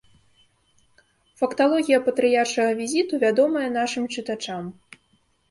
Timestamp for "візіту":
2.81-3.13